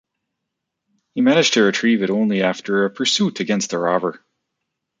He 1.13 1.21
managed 1.21 1.53
to 1.53 1.61
retrieve 1.61 2.01
it 2.01 2.09
only 2.09 2.41
after 2.41 2.85
a 2.85 2.89
pursuit 2.89 3.39
against 3.39 3.69
the 3.69 3.77
robber. 3.77 4.19